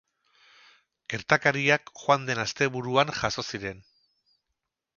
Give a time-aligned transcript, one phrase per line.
[1.13, 3.87] Gertakariak joan den asteburuan jazo ziren.